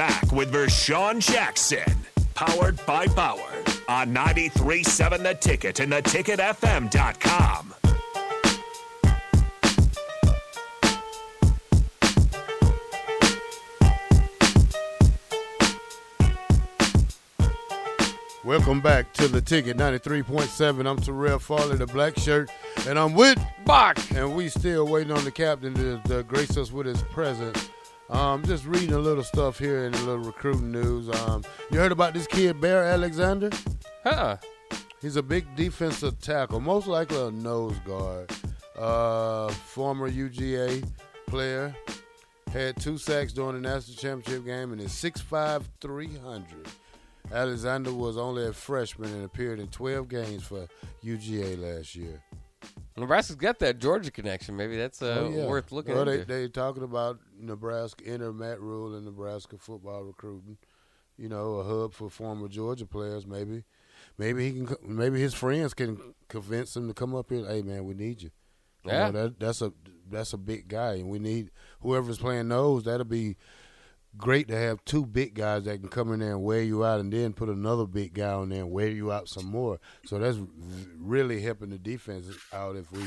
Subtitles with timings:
[0.00, 1.84] back with Vershawn Jackson.
[2.34, 3.52] Powered by Bauer
[3.86, 7.74] on 93.7 The Ticket and theticketfm.com.
[18.42, 20.90] Welcome back to the ticket 93.7.
[20.90, 22.50] I'm Terrell Farley, the black shirt,
[22.88, 23.98] and I'm with Bach.
[24.12, 27.68] And we still waiting on the captain to, to grace us with his presence.
[28.10, 31.08] Um, just reading a little stuff here in a little recruiting news.
[31.20, 33.50] Um, you heard about this kid, Bear Alexander?
[34.02, 34.36] Huh.
[35.00, 38.30] He's a big defensive tackle, most likely a nose guard.
[38.76, 40.84] Uh, former UGA
[41.26, 41.74] player.
[42.52, 46.66] Had two sacks during the national championship game and is 6'5", 300.
[47.32, 50.66] Alexander was only a freshman and appeared in 12 games for
[51.04, 52.20] UGA last year.
[52.96, 54.56] Nebraska's got that Georgia connection.
[54.56, 55.46] Maybe that's uh, Oh, yeah.
[55.46, 55.96] worth looking at.
[55.96, 56.04] well.
[56.04, 60.58] They they talking about Nebraska enter Matt Rhule in Nebraska football recruiting.
[61.16, 63.26] You know, a hub for former Georgia players.
[63.26, 63.64] Maybe,
[64.16, 64.76] maybe he can.
[64.82, 67.46] Maybe his friends can convince him to come up here.
[67.46, 68.30] Hey, man, we need you.
[68.84, 69.10] You Yeah.
[69.10, 69.72] know, that that's a
[70.10, 71.50] that's a big guy, and we need
[71.82, 72.84] whoever's playing those.
[72.84, 73.36] That'll be
[74.16, 77.00] great to have two big guys that can come in there and wear you out,
[77.00, 79.78] and then put another big guy on there and wear you out some more.
[80.06, 80.38] So that's
[80.98, 83.02] really helping the defense out if we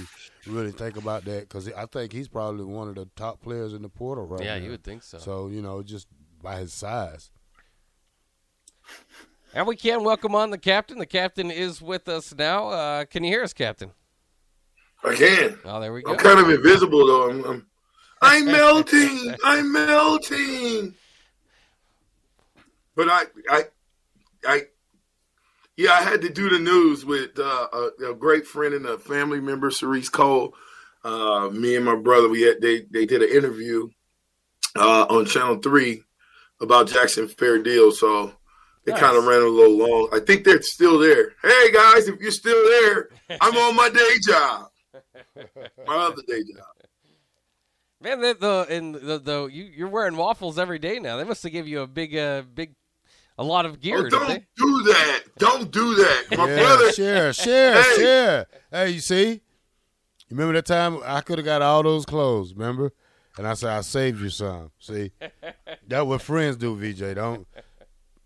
[0.48, 1.42] really think about that.
[1.42, 4.52] Because I think he's probably one of the top players in the portal right yeah,
[4.52, 4.56] now.
[4.56, 5.18] Yeah, you would think so.
[5.18, 6.08] So you know, just
[6.42, 7.32] by his size.
[9.54, 10.98] And we can welcome on the captain.
[10.98, 12.70] The captain is with us now.
[12.70, 13.92] Uh, can you hear us, Captain?
[15.04, 15.60] I can.
[15.66, 16.12] Oh, there we go.
[16.12, 17.30] I'm kind of invisible though.
[17.30, 17.68] I'm, I'm,
[18.24, 19.36] I'm melting.
[19.44, 20.96] I'm melting.
[22.96, 23.64] But I, I,
[24.46, 24.62] I,
[25.78, 28.98] yeah, I had to do the news with uh, a, a great friend and a
[29.00, 30.54] family member, Cerise Cole.
[31.04, 33.90] Uh, me and my brother, we had they they did an interview
[34.78, 36.04] uh, on Channel Three
[36.62, 37.92] about Jackson Fair Deal.
[37.92, 38.32] So
[38.86, 39.00] it Nice.
[39.00, 40.10] kind of ran a little long.
[40.14, 41.32] I think they're still there.
[41.42, 43.10] Hey guys, if you're still there,
[43.42, 44.70] I'm on my day job,
[45.88, 46.73] my other day job.
[48.04, 51.16] Man, the the and the, the you you're wearing waffles every day now.
[51.18, 52.74] They must have give you a big uh big
[53.38, 54.46] a lot of gear, Oh, don't they?
[54.58, 55.22] do that.
[55.40, 56.26] Don't do that.
[56.38, 56.92] My yeah, brother.
[56.92, 57.96] share, share, Hey.
[57.96, 58.46] share.
[58.72, 59.32] Hey, you see?
[59.32, 59.40] You
[60.38, 62.92] remember that time I could have got all those clothes, remember?
[63.38, 64.70] And I said I saved you some.
[64.80, 65.12] See?
[65.88, 67.16] That what friends do, VJ.
[67.16, 67.48] Don't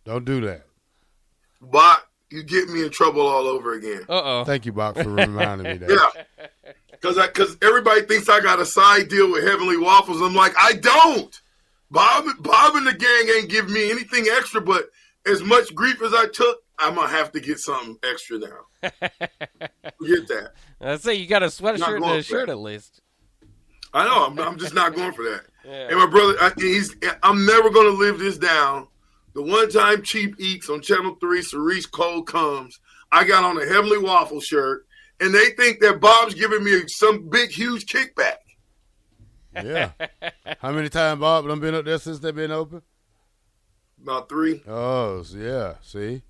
[0.04, 0.66] don't do that.
[1.62, 2.00] Bot,
[2.30, 4.02] you get me in trouble all over again.
[4.10, 4.44] Uh oh.
[4.44, 5.90] Thank you, Box, for reminding me that.
[5.90, 6.24] Yeah.
[7.08, 10.22] Because because everybody thinks I got a side deal with Heavenly Waffles.
[10.22, 11.42] I'm like, I don't.
[11.90, 14.90] Bob, Bob and the gang ain't give me anything extra, but
[15.26, 18.82] as much grief as I took, I'm to have to get something extra now.
[18.82, 20.52] Forget that.
[20.82, 23.02] I'd say you got a sweatshirt and a shirt at least.
[23.94, 24.26] I know.
[24.26, 25.42] I'm, I'm just not going for that.
[25.68, 25.90] Yeah.
[25.90, 26.96] And my brother, I, he's.
[27.24, 28.88] I'm never going to live this down.
[29.34, 32.80] The one time Cheap Eats on Channel 3, Cerise Cole comes,
[33.12, 34.87] I got on a Heavenly Waffle shirt,
[35.20, 38.38] and they think that Bob's giving me some big, huge kickback.
[39.56, 39.92] Yeah.
[40.60, 42.82] How many times Bob done been up there since they've been open?
[44.02, 44.62] About three.
[44.68, 45.76] Oh, yeah.
[45.82, 46.22] See?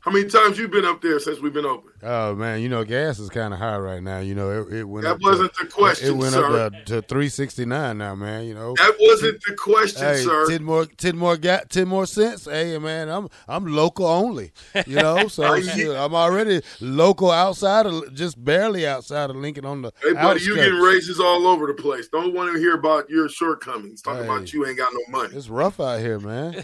[0.00, 1.92] How many times you've been up there since we've been open?
[2.02, 4.20] Oh man, you know gas is kind of high right now.
[4.20, 5.04] You know it, it went.
[5.04, 6.66] That up wasn't to, the question, It went sir.
[6.66, 8.44] up to, to three sixty nine now, man.
[8.44, 8.74] You know.
[8.76, 10.46] That wasn't the question, Hey, sir.
[10.48, 12.44] ten more, ten more, ga- ten more cents.
[12.44, 14.52] Hey, man, I'm I'm local only.
[14.86, 19.82] You know, so you, I'm already local outside of, just barely outside of Lincoln on
[19.82, 22.08] the Hey, buddy, you getting raises all over the place.
[22.08, 24.02] Don't want to hear about your shortcomings.
[24.02, 24.28] Talking Hey.
[24.28, 25.34] about you ain't got no money.
[25.34, 26.62] It's rough out here, man.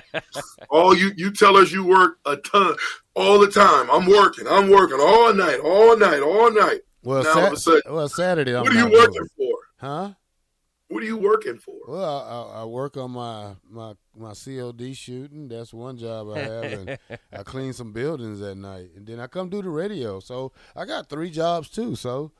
[0.70, 2.76] All you you tell us you work a ton
[3.16, 3.90] all the time.
[3.90, 4.46] I'm working.
[4.46, 6.80] I'm working all night, all night, all night.
[7.02, 8.54] Well, Now, Sat- sudden- well, Saturday.
[8.54, 9.52] I'm what are you working for?
[9.78, 10.10] Huh?
[10.88, 11.74] What are you working for?
[11.88, 12.04] Well,
[12.54, 15.48] I, I, I work on my, my my COD shooting.
[15.48, 16.98] That's one job I have, and
[17.32, 20.20] I clean some buildings at night, and then I come do the radio.
[20.20, 21.96] So I got three jobs too.
[21.96, 22.30] So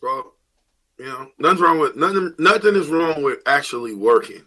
[0.00, 0.34] Well,
[0.98, 2.34] you know, nothing's wrong with nothing.
[2.38, 4.46] Nothing is wrong with actually working.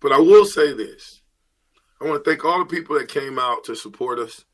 [0.00, 1.22] But I will say this:
[2.00, 4.44] I want to thank all the people that came out to support us.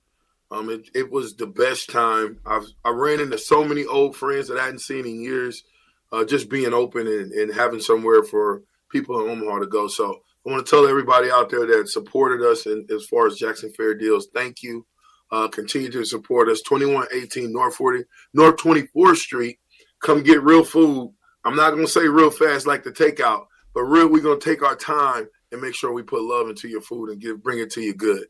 [0.50, 2.38] Um, it, it was the best time.
[2.46, 5.64] I've I ran into so many old friends that I hadn't seen in years.
[6.12, 9.88] Uh, just being open and, and having somewhere for people in Omaha to go.
[9.88, 13.36] So I want to tell everybody out there that supported us and as far as
[13.36, 14.84] Jackson Fair deals, thank you.
[15.30, 16.60] Uh, continue to support us.
[16.60, 18.04] 2118 North 40
[18.34, 19.58] North 24th Street.
[20.02, 21.14] Come get real food.
[21.46, 24.76] I'm not gonna say real fast like the takeout, but real we're gonna take our
[24.76, 27.80] time and make sure we put love into your food and give bring it to
[27.80, 28.26] you good.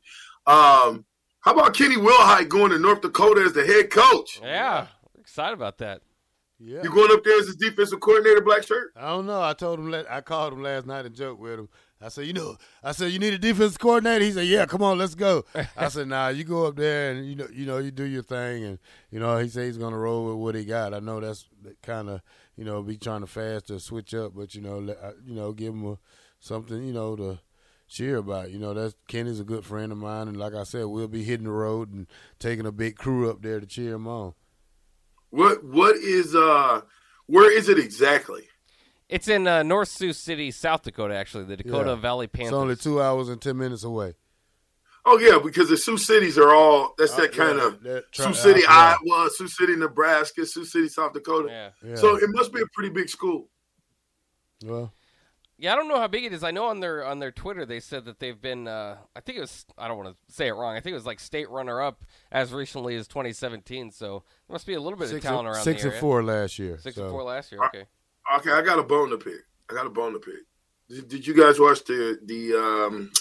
[0.47, 1.05] Um,
[1.41, 4.41] how about Kenny Wilhite going to North Dakota as the head coach?
[4.43, 4.89] Yeah,
[5.19, 6.03] excited about that.
[6.65, 6.83] Yeah.
[6.85, 8.93] You going up there as his defensive coordinator, black shirt?
[8.95, 9.43] I don't know.
[9.43, 9.93] I told him.
[10.09, 11.69] I called him last night and joked with him.
[12.01, 14.25] I said, you know, I said you need a defensive coordinator.
[14.25, 15.45] He said, yeah, come on, let's go.
[15.77, 18.23] I said, nah, you go up there and you know, you know, you do your
[18.23, 18.79] thing, and
[19.11, 20.95] you know, he said he's gonna roll with what he got.
[20.95, 21.49] I know that's
[21.83, 22.23] kind of,
[22.57, 25.53] you know, be trying to fast to switch up, but you know, let, you know,
[25.53, 25.99] give him a,
[26.43, 27.39] something, you know, to
[27.89, 28.51] cheer about.
[28.51, 31.23] You know, that's Kenny's a good friend of mine, and like I said, we'll be
[31.23, 32.07] hitting the road and
[32.39, 34.35] taking a big crew up there to cheer him on.
[35.31, 36.83] What what is uh
[37.27, 38.43] where is it exactly?
[39.09, 41.15] It's in uh, North Sioux City, South Dakota.
[41.15, 41.95] Actually, the Dakota Yeah.
[41.97, 42.49] Valley Panthers.
[42.49, 44.15] It's only two hours and ten minutes away.
[45.05, 48.05] Oh yeah, because the Sioux cities are all that's that Uh, kind yeah, of that
[48.13, 51.49] Sioux City, uh, Iowa, Sioux City, Nebraska, Sioux City, South Dakota.
[51.51, 51.71] Yeah.
[51.91, 51.97] yeah.
[51.97, 53.49] So it must be a pretty big school.
[54.65, 54.93] well,
[55.63, 56.43] Yeah, I don't know how big it is.
[56.43, 58.67] I know on their on their Twitter they said that they've been.
[58.67, 59.65] Uh, I think it was.
[59.79, 60.77] I don't want to say it wrong.
[60.77, 63.93] I think it was like state runner up as recently as 2017.
[63.93, 66.01] So there must be a little bit six, of talent and, around six the and
[66.01, 66.79] four last year.
[66.79, 67.05] Six so.
[67.05, 67.63] and four last year.
[67.67, 67.85] Okay.
[68.39, 69.39] Okay, I got a bone to pick.
[69.71, 70.35] I got a bone to pick.
[70.89, 73.13] Did, did you guys watch the the um,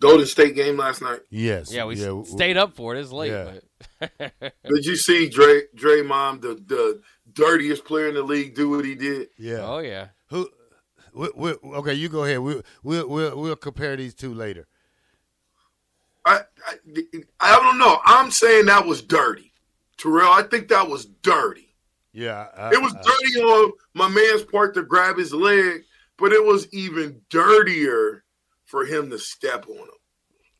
[0.00, 1.18] Golden State game last night?
[1.30, 1.72] Yes.
[1.72, 3.00] Yeah, we s- w- stayed up for it.
[3.00, 3.54] It's late, Yeah.
[3.98, 7.00] but Did you see Dre Draymond, the the
[7.32, 9.30] dirtiest player in the league, do what he did?
[9.36, 9.66] Yeah.
[9.66, 10.10] oh yeah.
[10.28, 10.48] Who?
[11.14, 12.38] We, we, okay, you go ahead.
[12.40, 14.66] We'll, we'll we'll we'll compare these two later.
[16.26, 16.74] I, I
[17.40, 17.98] I don't know.
[18.04, 19.52] I'm saying that was dirty,
[19.96, 20.32] Terrell.
[20.32, 21.74] I think that was dirty.
[22.12, 22.48] Yeah.
[22.56, 25.82] I, It was dirty on my man's part to grab his leg,
[26.18, 28.24] but it was even dirtier
[28.66, 29.86] for him to step on him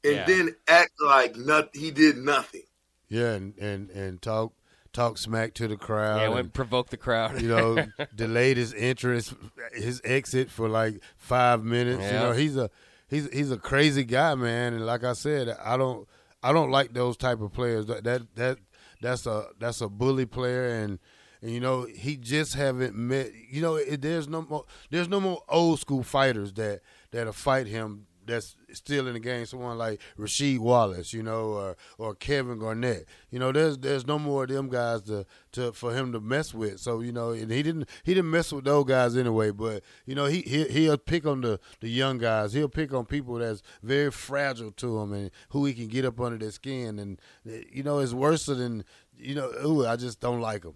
[0.04, 0.24] and Yeah.
[0.26, 2.62] then act like not, he did nothing.
[3.08, 4.52] yeah, and, and and talk
[4.92, 6.20] talk smack to the crowd.
[6.20, 7.40] Yeah, and, provoke the crowd.
[7.40, 9.34] you know, delayed his entrance,
[9.72, 12.04] his exit for like five minutes.
[12.04, 12.70] You know, he's a
[13.08, 14.74] he's he's a crazy guy, man.
[14.74, 16.08] And like I said, I don't
[16.42, 17.86] I don't like those type of players.
[17.86, 18.58] That that, that
[19.00, 20.98] that's a that's a bully player, and
[21.42, 23.32] and you know he just haven't met.
[23.50, 27.66] You know, it, there's no more there's no more old school fighters that that'll fight
[27.66, 28.06] him.
[28.30, 29.44] That's still in the game.
[29.46, 33.06] Someone like Rasheed Wallace, you know, or or Kevin Garnett.
[33.30, 36.54] You know, there's there's no more of them guys to, to for him to mess
[36.54, 36.80] with.
[36.80, 39.50] So you know, and he didn't he didn't mess with those guys anyway.
[39.50, 42.52] But you know, he, he he'll pick on the the young guys.
[42.52, 46.20] He'll pick on people that's very fragile to him and who he can get up
[46.20, 46.98] under their skin.
[46.98, 48.84] And you know, it's worse than
[49.16, 49.50] you know.
[49.64, 50.74] Ooh, I just don't like him.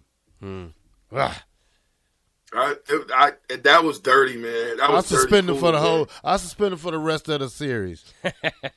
[1.11, 1.43] Ah.
[2.57, 2.75] I,
[3.13, 4.77] I, that was dirty, man.
[4.77, 5.81] That I was dirty suspend cool, for the man.
[5.81, 6.09] whole.
[6.23, 8.03] I suspended for the rest of the series.
[8.23, 8.31] I,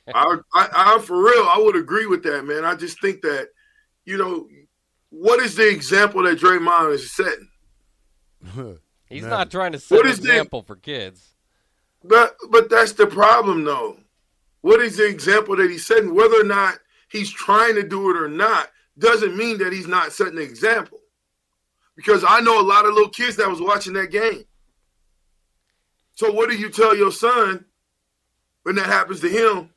[0.07, 2.65] I, I, for real, I would agree with that, man.
[2.65, 3.49] I just think that,
[4.05, 4.47] you know,
[5.09, 7.49] what is the example that Draymond is setting?
[9.09, 9.29] He's No.
[9.29, 11.33] not trying to set What an is the- example for kids.
[12.03, 13.97] But, but that's the problem, though.
[14.61, 16.13] What is the example that he's setting?
[16.15, 16.79] Whether or not
[17.09, 20.98] he's trying to do it or not doesn't mean that he's not setting an example.
[21.99, 24.45] Because I know a lot of little kids that was watching that game.
[26.13, 27.65] So what do you tell your son
[28.63, 29.71] when that happens to him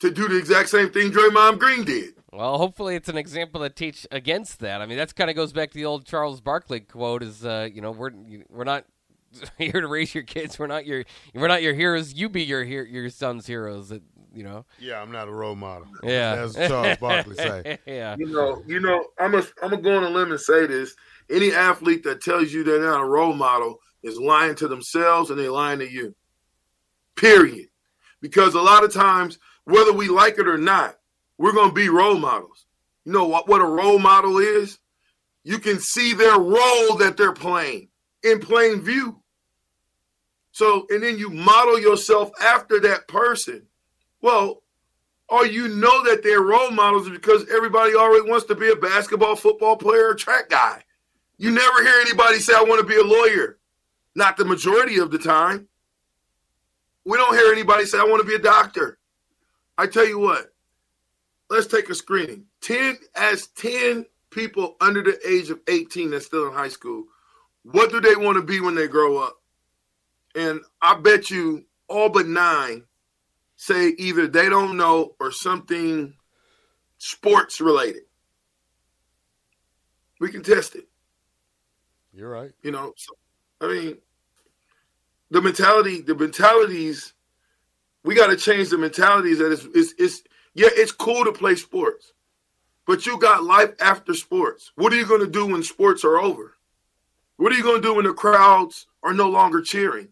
[0.00, 2.12] to do the exact same thing Draymond Green did?
[2.30, 4.82] Well, hopefully it's an example that teach against that.
[4.82, 7.70] I mean, that's kind of goes back to the old Charles Barkley quote: "Is uh,
[7.72, 8.10] you know we're
[8.50, 8.84] we're not
[9.56, 10.58] here to raise your kids.
[10.58, 11.04] We're not your
[11.34, 12.12] we're not your heroes.
[12.12, 14.02] You be your your son's heroes." That
[14.34, 14.66] you know.
[14.78, 15.88] Yeah, I'm not a role model.
[16.02, 17.78] Yeah, that's what Charles Barkley say.
[17.86, 18.16] yeah.
[18.18, 20.94] You know, you know, I'm a, I'm gonna go on a limb and say this:
[21.30, 25.38] any athlete that tells you they're not a role model is lying to themselves and
[25.38, 26.14] they're lying to you.
[27.16, 27.68] Period.
[28.20, 30.98] Because a lot of times, whether we like it or not,
[31.38, 32.66] we're gonna be role models.
[33.04, 33.48] You know what?
[33.48, 34.78] What a role model is?
[35.44, 37.88] You can see their role that they're playing
[38.22, 39.22] in plain view.
[40.52, 43.66] So, and then you model yourself after that person.
[44.22, 44.62] Well,
[45.28, 49.36] or you know that they're role models because everybody already wants to be a basketball,
[49.36, 50.82] football player, or track guy.
[51.38, 53.58] You never hear anybody say, I want to be a lawyer.
[54.14, 55.68] Not the majority of the time.
[57.04, 58.98] We don't hear anybody say, I want to be a doctor.
[59.78, 60.52] I tell you what,
[61.50, 62.44] let's take a screening.
[62.62, 67.04] 10 as 10 people under the age of 18 that's still in high school,
[67.62, 69.40] what do they want to be when they grow up?
[70.34, 72.84] And I bet you all but nine
[73.56, 76.14] say either they don't know or something
[76.98, 78.02] sports related.
[80.20, 80.86] We can test it.
[82.16, 82.50] You're right.
[82.62, 83.12] You know, so,
[83.60, 83.98] I mean,
[85.30, 87.12] the mentality, the mentalities,
[88.04, 90.22] we got to change the mentalities that it's, it's, it's,
[90.54, 92.14] yeah, it's cool to play sports,
[92.86, 94.72] but you got life after sports.
[94.76, 96.54] What are you going to do when sports are over?
[97.36, 100.08] What are you going to do when the crowds are no longer cheering?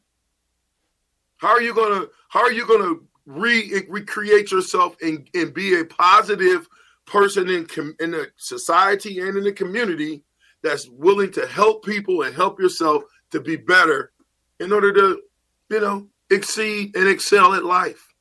[1.39, 5.55] How are you going to, how are you going to re- recreate yourself and, and
[5.55, 6.69] be a positive
[7.07, 10.23] person in, com- in the society and in the community
[10.65, 14.13] that's willing to help people and help yourself to be better
[14.59, 15.21] in order to,
[15.69, 18.14] you know, exceed and excel at life.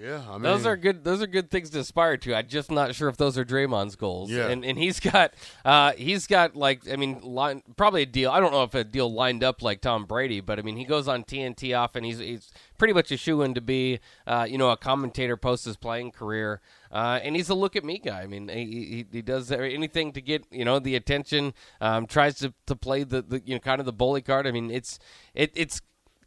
[0.00, 1.04] Yeah, I mean, those are good.
[1.04, 2.34] Those are good things to aspire to.
[2.34, 4.30] I'm just not sure if those are Draymond's goals.
[4.30, 4.48] Yeah.
[4.48, 8.30] and and he's got, uh, he's got like, I mean, line, probably a deal.
[8.30, 10.84] I don't know if a deal lined up like Tom Brady, but I mean, he
[10.84, 12.02] goes on TNT often.
[12.02, 15.66] He's he's pretty much a shoe in to be, uh, you know, a commentator post
[15.66, 16.62] his playing career.
[16.90, 18.22] Uh, and he's a look at me guy.
[18.22, 21.52] I mean, he, he, he does anything to get you know the attention.
[21.82, 24.46] Um, tries to, to play the, the you know kind of the bully card.
[24.46, 24.98] I mean, it's
[25.34, 25.82] it, it's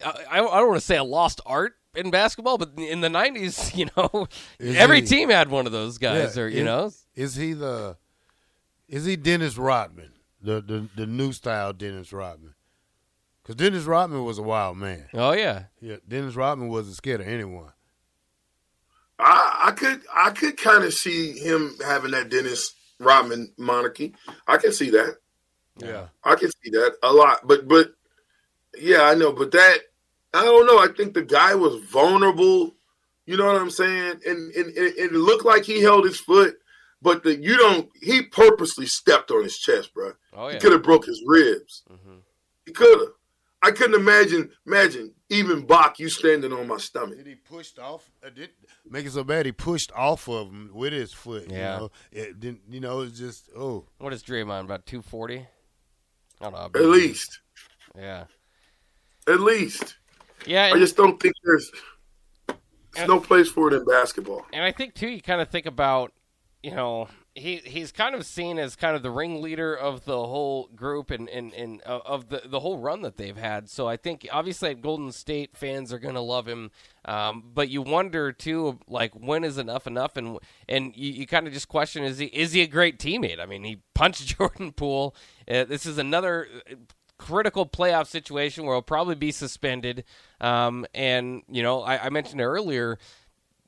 [0.06, 3.76] I, I don't want to say a lost art in basketball, but in the '90s,
[3.76, 4.28] you know,
[4.60, 7.36] Is every he- team had one of those guys, Yeah, or you is- know, is
[7.36, 7.98] he the
[8.88, 12.54] is he Dennis Rodman, the the, the new style Dennis Rodman?
[13.42, 15.08] Because Dennis Rodman was a wild man.
[15.14, 17.72] oh yeah, Yeah, Dennis Rodman wasn't scared of anyone.
[19.20, 24.16] I, I could I could kind of see him having that Dennis Rodman monarchy.
[24.48, 25.18] I can see that.
[25.78, 27.46] Yeah, I can see that a lot.
[27.48, 27.94] But but
[28.78, 29.32] yeah, I know.
[29.34, 29.80] But that
[30.34, 30.80] I don't know.
[30.80, 32.74] I think the guy was vulnerable.
[33.26, 34.22] You know what I'm saying?
[34.26, 36.56] And and, and it looked like he held his foot,
[37.02, 37.90] but the you don't.
[38.02, 40.14] He purposely stepped on his chest, bro.
[40.34, 40.54] oh yeah.
[40.54, 41.84] He could have broke his ribs.
[41.92, 42.18] Mm-hmm.
[42.66, 43.10] He could have.
[43.62, 44.50] I couldn't imagine.
[44.68, 47.18] Imagine even Bach, you standing on my stomach.
[47.18, 48.12] Did he pushed off?
[48.26, 48.50] Uh, did
[48.90, 49.46] make it so bad?
[49.46, 51.50] He pushed off of him with his foot.
[51.50, 51.76] Yeah.
[51.76, 52.62] You know, it didn't.
[52.70, 53.86] You know, it's just oh.
[54.00, 55.38] What is Draymond about 240?
[55.40, 55.46] I
[56.42, 56.80] don't know.
[56.80, 57.40] At least,
[57.96, 58.26] yeah,
[59.28, 59.96] at least.
[60.46, 60.72] Yeah.
[60.74, 61.72] I just don't think there's.
[62.94, 64.46] There's no place for it in basketball.
[64.54, 66.14] and I think too, you kind of think about,
[66.62, 70.70] you know, he he's kind of seen as kind of the ringleader of the whole
[70.76, 73.70] group and and, and uh, of the the whole run that they've had.
[73.70, 76.70] So I think obviously at Golden State fans are going to love him,
[77.06, 80.38] um, but you wonder too, like when is enough enough, and
[80.70, 83.40] and you, you kind of just question is he is he a great teammate?
[83.40, 85.16] I mean, he punched Jordan Poole.
[85.50, 86.48] Uh, this is another.
[87.24, 90.04] Critical playoff situation where he'll probably be suspended,
[90.42, 92.98] um, and you know I, I mentioned earlier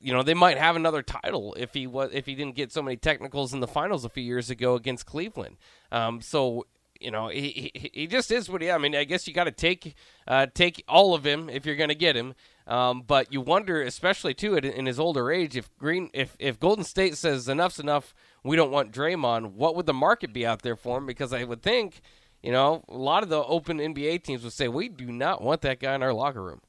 [0.00, 2.82] you know they might have another title if he was if he didn't get so
[2.82, 5.56] many technicals in the finals a few years ago against Cleveland.
[5.90, 6.66] Um, so
[7.00, 8.70] you know he, he he just is what he.
[8.70, 9.94] I mean, I guess you got to take
[10.28, 12.34] uh, take all of him if you're going to get him.
[12.66, 16.84] Um, but you wonder, especially too in his older age, if Green if if Golden
[16.84, 19.52] State says enough's enough, we don't want Draymond.
[19.52, 21.06] What would the market be out there for him?
[21.06, 22.00] Because I would think.
[22.46, 25.62] You know, a lot of the open NBA teams would say we do not want
[25.62, 26.60] that guy in our locker room.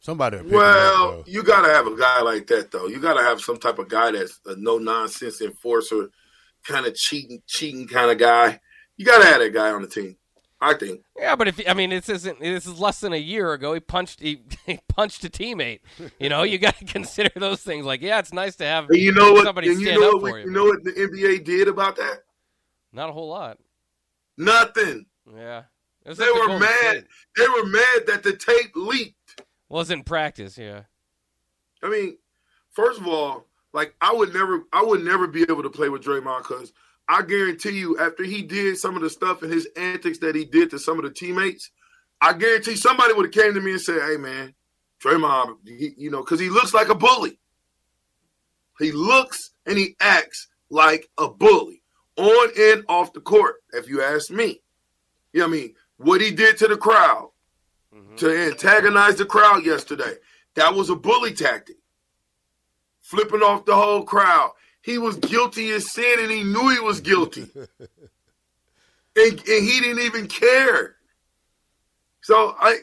[0.00, 0.38] Somebody.
[0.38, 2.88] will pick him Well, up, you got to have a guy like that, though.
[2.88, 6.10] You got to have some type of guy that's a no nonsense enforcer,
[6.66, 8.58] kind of cheating, cheating kind of guy.
[8.96, 10.16] You got to have that guy on the team.
[10.60, 11.02] I think.
[11.16, 12.40] Yeah, but if I mean, this isn't.
[12.40, 13.74] This is less than a year ago.
[13.74, 14.20] He punched.
[14.20, 15.80] He, he punched a teammate.
[16.18, 17.86] You know, you got to consider those things.
[17.86, 19.44] Like, yeah, it's nice to have And you know what?
[19.44, 20.28] somebody you stand know up what?
[20.30, 20.46] for we- you.
[20.46, 22.24] you know what the NBA did about that?
[22.92, 23.58] Not a whole lot.
[24.44, 25.06] Nothing.
[25.36, 25.62] Yeah,
[26.04, 26.90] They like the were mad.
[26.90, 27.04] State.
[27.36, 29.42] They were mad that the tape leaked.
[29.68, 30.58] Was in practice.
[30.58, 30.82] Yeah.
[31.82, 32.18] I mean,
[32.70, 36.02] first of all, like I would never, I would never be able to play with
[36.02, 36.72] Draymond because
[37.08, 40.44] I guarantee you, after he did some of the stuff and his antics that he
[40.44, 41.70] did to some of the teammates,
[42.20, 44.54] I guarantee somebody would have came to me and said, "Hey, man,
[45.02, 47.38] Draymond, he, you know, because he looks like a bully.
[48.78, 51.81] He looks and he acts like a bully
[52.16, 53.56] on and off the court.
[53.72, 54.60] If you ask me,
[55.32, 55.74] you know what I mean?
[55.96, 57.30] What he did to the crowd
[57.94, 58.16] Mhm.
[58.18, 60.16] to antagonize the crowd yesterday.
[60.54, 61.76] That was a bully tactic.
[63.00, 64.52] Flipping off the whole crowd.
[64.82, 67.48] He was guilty as sin and he knew he was guilty.
[67.54, 67.66] and,
[69.16, 70.96] and he didn't even care.
[72.22, 72.78] So I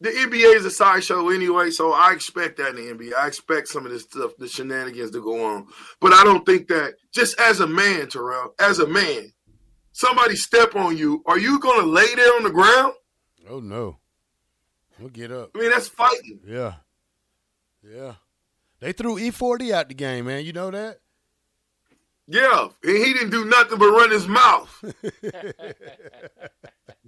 [0.00, 3.14] the NBA is a sideshow anyway, so I expect that in the NBA.
[3.14, 5.66] I expect some of this stuff, the shenanigans to go on.
[6.00, 9.32] But I don't think that just as a man, Terrell, as a man,
[9.92, 12.94] somebody step on you, are you gonna lay there on the ground?
[13.48, 13.98] Oh no.
[14.98, 15.50] We'll get up.
[15.54, 16.40] I mean, that's fighting.
[16.46, 16.74] Yeah.
[17.82, 18.14] Yeah.
[18.80, 20.44] They threw E forty out the game, man.
[20.44, 20.98] You know that?
[22.26, 24.84] Yeah, and he didn't do nothing but run his mouth.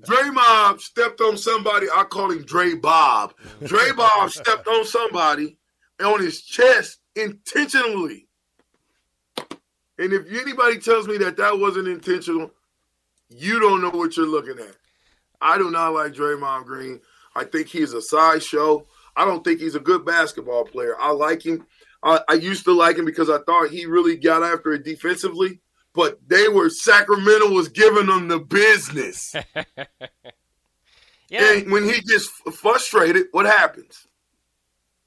[0.05, 1.87] Draymond stepped on somebody.
[1.95, 3.35] I call him Dre Bob.
[3.65, 5.59] Dre Bob stepped on somebody
[6.05, 8.29] on his chest intentionally.
[9.99, 12.51] And if anybody tells me that that wasn't intentional,
[13.29, 14.77] you don't know what you're looking at.
[15.41, 17.01] I do not like Draymond Green.
[17.35, 18.87] I think he's a sideshow.
[19.17, 20.97] I don't think he's a good basketball player.
[20.99, 21.67] I like him.
[22.03, 25.61] I, I used to like him because I thought he really got after it defensively,
[25.95, 29.35] but they were Sacramento was giving them the business.
[31.33, 31.55] Yeah.
[31.55, 32.27] And when he gets
[32.61, 34.07] frustrated, what happens?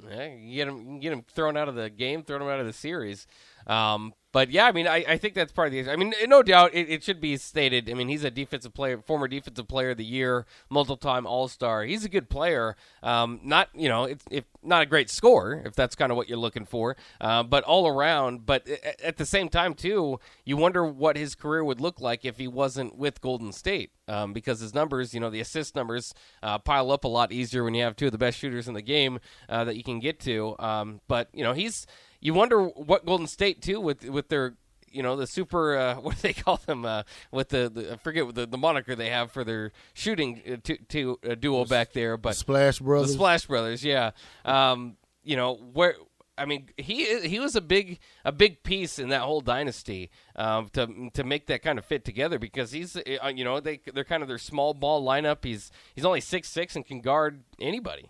[0.10, 2.60] Yeah, you get him, you get him thrown out of the game, thrown him out
[2.60, 3.28] of the series.
[3.68, 5.80] Um, but yeah, I mean, I, I think that's part of the.
[5.80, 5.92] Issue.
[5.92, 7.90] I mean, no doubt, it, it should be stated.
[7.90, 11.86] I mean, he's a defensive player, former defensive player of the year, multiple-time All-Star.
[11.86, 12.76] He's a good player.
[13.02, 16.28] Um, not you know, it's if not a great scorer, if that's kind of what
[16.28, 18.46] you're looking for, uh, but all around.
[18.46, 22.26] But at, at the same time, too, you wonder what his career would look like
[22.26, 23.92] if he wasn't with Golden State.
[24.08, 26.14] Um, because his numbers, you know, the assist numbers
[26.44, 28.76] uh, pile up a lot easier when you have two of the best shooters in
[28.76, 30.56] the game uh, that you can get to.
[30.60, 31.88] Um, but you know, he's
[32.20, 34.56] you wonder what Golden State too with with their
[34.96, 37.98] you know the super uh, what do they call them uh, with the, the I
[37.98, 41.94] forget the, the moniker they have for their shooting uh, to, to uh, duo back
[41.94, 43.10] there, but Splash Brothers.
[43.10, 44.12] the Splash Brothers, yeah.
[44.44, 45.96] Um, you know where.
[46.38, 50.68] I mean, he he was a big a big piece in that whole dynasty um,
[50.74, 54.04] to to make that kind of fit together because he's uh, you know they they're
[54.04, 55.46] kind of their small ball lineup.
[55.46, 58.10] He's he's only six six and can guard anybody.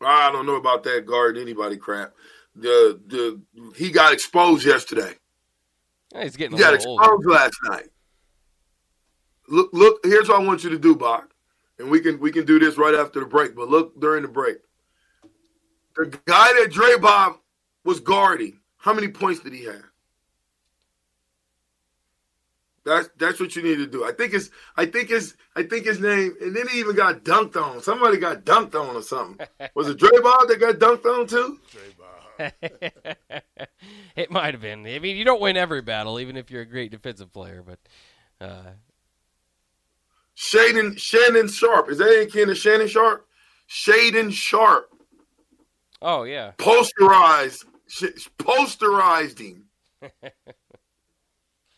[0.00, 2.14] I don't know about that guard anybody crap.
[2.56, 3.40] The the
[3.76, 5.12] he got exposed yesterday.
[6.14, 7.28] He's getting He got exposed older.
[7.28, 7.88] last night.
[9.48, 10.00] Look, look.
[10.04, 11.28] Here's what I want you to do, Bach,
[11.78, 13.54] and we can we can do this right after the break.
[13.54, 14.56] But look during the break.
[15.96, 17.36] The guy that Dre Bob
[17.84, 19.84] was guarding, how many points did he have?
[22.86, 24.04] That's that's what you need to do.
[24.04, 27.24] I think it's I think his I think his name, and then he even got
[27.24, 27.82] dunked on.
[27.82, 29.44] Somebody got dunked on or something.
[29.74, 31.58] Was it Dre Bob that got dunked on too?
[34.16, 34.86] it might have been.
[34.86, 37.64] I mean, you don't win every battle, even if you're a great defensive player.
[37.66, 37.78] But
[38.40, 38.72] uh,
[40.36, 41.90] Shaedon Shannon Sharpe.
[41.90, 43.26] Is that any kin of Shannon Sharpe?
[43.68, 44.90] Shaedon Sharpe
[46.02, 47.64] oh yeah, posterized
[48.38, 49.64] posterized him.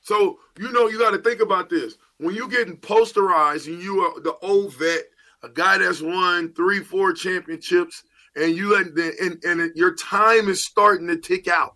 [0.01, 4.01] so you know you got to think about this when you're getting posterized and you
[4.01, 5.05] are the old vet,
[5.43, 8.03] a guy that's won three, four championships,
[8.37, 11.75] and you and and, and your time is starting to tick out.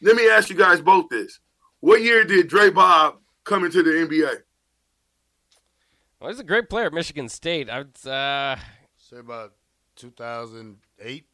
[0.00, 1.38] Let me ask you guys both this:
[1.80, 4.38] What year did Dre Bob come into the NBA?
[6.20, 7.68] well, he's a great player at Michigan State.
[7.68, 8.56] I'd uh,
[8.96, 9.52] Say about
[9.96, 11.26] 2008.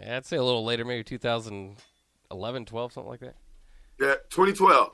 [0.00, 3.34] yeah, I'd say a little later, maybe 2011, 12, something like that.
[4.00, 4.92] Yeah, 2012.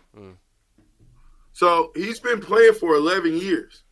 [1.53, 3.83] So he's been playing for 11 years.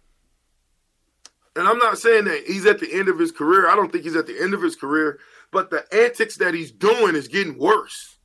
[1.54, 3.68] And I'm not saying that he's at the end of his career.
[3.68, 5.18] I don't think he's at the end of his career,
[5.50, 8.16] but the antics that he's doing is getting worse.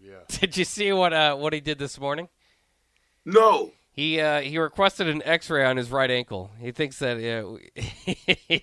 [0.00, 0.20] Yeah.
[0.28, 2.28] Did you see what uh, what he did this morning?
[3.24, 3.72] No.
[3.90, 6.50] He uh, he requested an X-ray on his right ankle.
[6.60, 7.56] He thinks that uh,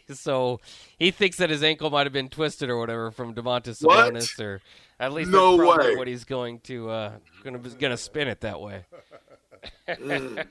[0.13, 0.59] so
[0.99, 4.13] he thinks that his ankle might have been twisted or whatever from Domantas What?
[4.13, 4.61] Sabonis, or
[4.99, 5.95] at least No way.
[5.95, 7.11] what he's going to uh,
[7.43, 8.85] gonna gonna spin it that way.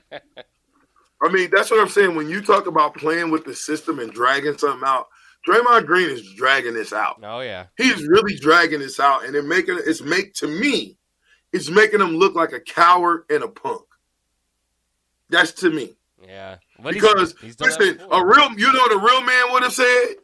[1.23, 2.15] I mean, that's what I'm saying.
[2.15, 5.07] When you talk about playing with the system and dragging something out,
[5.47, 7.19] Draymond Green is dragging this out.
[7.23, 10.97] Oh yeah, He's really dragging this out, and it making it's make to me,
[11.51, 13.83] it's making him look like a coward and a punk.
[15.29, 15.95] That's to me.
[16.25, 16.57] yeah.
[16.77, 19.73] He's- Because he's that listen, a real you know what a real man would have
[19.73, 20.15] said?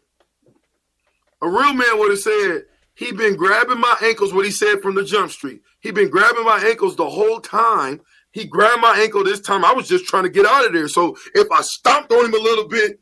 [1.41, 2.63] A real man would have said,
[2.95, 5.61] he been grabbing my ankles, what he said from the jump street.
[5.79, 8.01] he'd been grabbing my ankles the whole time.
[8.31, 9.65] He grabbed my ankle this time.
[9.65, 10.87] I was just trying to get out of there.
[10.87, 12.99] So if I stomped on him a little bit,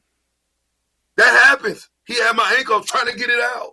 [1.18, 1.90] that happens.
[2.06, 3.72] He had my ankle, I was trying to get it out.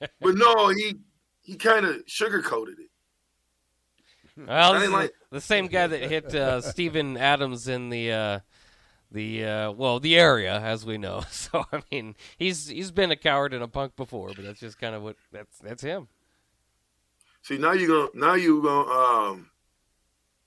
[0.20, 0.94] but no, he
[1.42, 2.90] he kind of sugarcoated it.
[4.46, 7.88] Well, I this didn't is like- the same guy that hit uh, Steven Adams in
[7.88, 8.38] the uh,
[9.10, 11.22] the uh, well the area, as we know.
[11.30, 14.78] So I mean, he's he's been a coward and a punk before, but that's just
[14.78, 16.08] kind of what that's that's him.
[17.42, 19.50] See, now you're gonna now you're gonna um,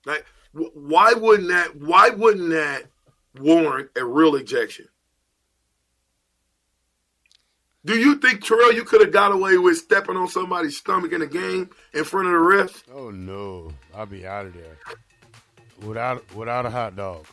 [0.05, 2.83] like wh- why wouldn't that why wouldn't that
[3.39, 4.87] warrant a real ejection?
[7.83, 11.23] Do you think Terrell you could have got away with stepping on somebody's stomach in
[11.23, 12.83] a game in front of the refs?
[12.93, 14.77] Oh no, I'll be out of there
[15.81, 17.25] without without a hot dog.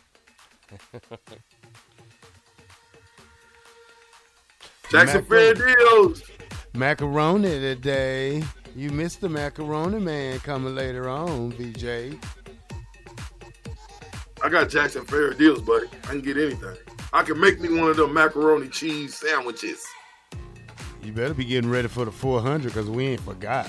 [4.90, 6.22] Jackson deals.
[6.74, 8.42] Macaroni today.
[8.74, 12.16] You missed the macaroni man coming later on, VJ.
[14.42, 15.86] I got Jackson Fair deals, buddy.
[16.04, 16.76] I can get anything.
[17.12, 19.84] I can make me one of them macaroni cheese sandwiches.
[21.02, 23.68] You better be getting ready for the 400 because we ain't forgot.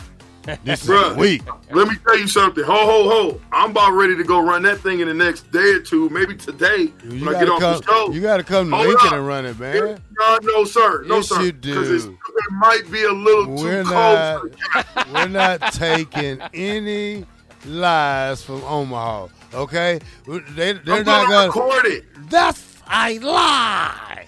[0.64, 1.14] This is Bruh.
[1.14, 1.44] the week.
[1.72, 2.64] Let me tell you something.
[2.64, 3.42] Ho, ho, ho.
[3.52, 6.36] I'm about ready to go run that thing in the next day or two, maybe
[6.36, 7.78] today You when I get off come.
[7.78, 8.12] the show.
[8.12, 9.14] You gotta come to Hold Lincoln up.
[9.14, 10.02] and run it, man.
[10.18, 11.04] No, no, sir.
[11.04, 11.42] No, Yes, sir.
[11.44, 12.12] you Because do.
[12.14, 13.94] it might be a little too We're cold.
[13.94, 14.60] not.
[14.74, 15.08] cat.
[15.14, 17.26] We're not taking any
[17.66, 19.28] lies from Omaha.
[19.54, 21.48] Okay, they, they're I'm not gonna gonna.
[21.48, 22.06] record it.
[22.30, 24.26] That's a lie.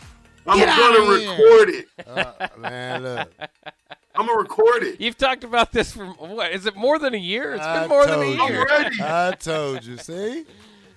[0.47, 1.31] I'm Get gonna outta here.
[1.31, 1.87] record it.
[2.07, 3.29] Uh, man, look.
[3.39, 3.47] I'm
[4.15, 4.99] I'm gonna record it.
[4.99, 6.51] You've talked about this for what?
[6.51, 7.53] Is it more than a year?
[7.53, 8.53] It's I been more than a told I'm you.
[8.55, 8.65] year.
[8.65, 8.95] ready.
[9.01, 9.97] I told you.
[9.97, 10.45] See,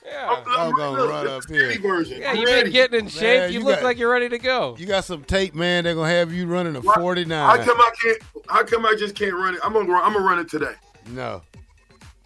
[0.06, 0.42] Yeah.
[0.48, 1.78] I'm gonna run the up here.
[1.80, 2.20] Version.
[2.22, 2.62] Yeah, I'm you've ready.
[2.64, 3.40] been getting in shape.
[3.40, 4.74] Man, you, you look like you're ready to go.
[4.78, 5.84] you got some tape, man.
[5.84, 7.28] They're gonna have you running a 49.
[7.30, 8.18] How come I can't?
[8.48, 9.60] How come I just can't run it?
[9.62, 9.88] I'm gonna.
[9.90, 10.72] run- I'm gonna run it today.
[11.08, 11.42] No.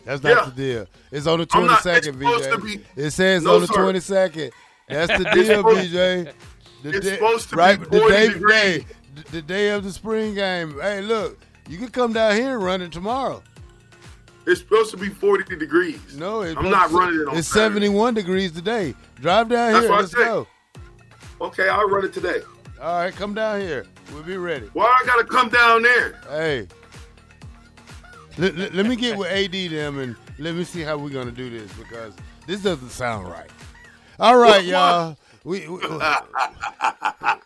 [0.05, 0.45] That's not Yeah.
[0.47, 0.87] the deal.
[1.11, 2.51] It's on the I'm not- 22nd, it's supposed VJ.
[2.51, 3.75] to be- it says No, on the sir.
[3.75, 4.51] 22nd.
[4.89, 6.33] That's the deal, VJ.
[6.83, 8.29] The it's day- supposed to be the 40 day,
[8.79, 8.87] day,
[9.33, 10.79] the, day of the spring game.
[10.81, 13.43] Hey, look, you can come down here and run it tomorrow.
[14.47, 16.01] It's supposed to be 40 degrees.
[16.17, 17.75] No, it's I'm not running it on It's Saturday.
[17.75, 18.95] 71 degrees today.
[19.21, 19.95] Drive down That's here.
[19.97, 20.47] Let's go.
[21.41, 22.41] Okay, I'll run it today.
[22.81, 23.85] All right, come down here.
[24.15, 24.71] We'll be ready.
[24.73, 26.19] Why I gotta come down there?
[26.31, 26.67] Hey.
[28.39, 31.31] Let, let, let me get with AD them and let me see how we're gonna
[31.33, 32.15] do this because
[32.47, 33.51] this doesn't sound right.
[34.21, 35.17] All right, y'all.
[35.45, 37.37] We, we- I,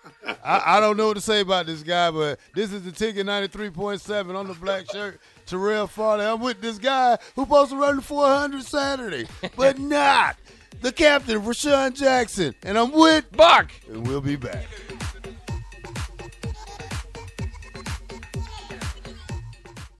[0.44, 4.34] I don't know what to say about this guy, but this is the ticket 93.7
[4.34, 5.20] on the black shirt.
[5.46, 6.24] Terrell Farley.
[6.24, 9.26] I'm with this guy who supposed to run the 400 Saturday,
[9.56, 10.36] but not.
[10.80, 12.54] The captain, Vershawn Jackson.
[12.64, 13.70] And I'm with Buck.
[13.88, 14.66] and we'll be back.